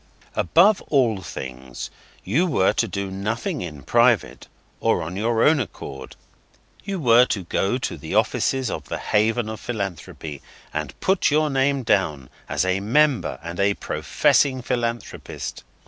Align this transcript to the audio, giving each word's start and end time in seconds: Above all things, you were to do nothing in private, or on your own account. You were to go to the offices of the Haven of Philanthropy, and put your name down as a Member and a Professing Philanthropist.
Above 0.33 0.81
all 0.87 1.21
things, 1.21 1.91
you 2.23 2.47
were 2.47 2.73
to 2.73 2.87
do 2.87 3.11
nothing 3.11 3.61
in 3.61 3.83
private, 3.83 4.47
or 4.79 5.03
on 5.03 5.15
your 5.15 5.43
own 5.43 5.59
account. 5.59 6.15
You 6.83 6.99
were 6.99 7.25
to 7.25 7.43
go 7.43 7.77
to 7.77 7.97
the 7.97 8.15
offices 8.15 8.71
of 8.71 8.85
the 8.89 8.97
Haven 8.97 9.47
of 9.47 9.59
Philanthropy, 9.59 10.41
and 10.73 10.99
put 11.01 11.29
your 11.29 11.51
name 11.51 11.83
down 11.83 12.31
as 12.49 12.65
a 12.65 12.79
Member 12.79 13.37
and 13.43 13.59
a 13.59 13.75
Professing 13.75 14.63
Philanthropist. 14.63 15.63